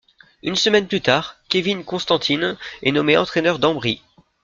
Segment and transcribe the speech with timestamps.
[0.41, 4.01] Une semaine plus tard, Kevin Constantine est nommé entraîneur d'Ambri.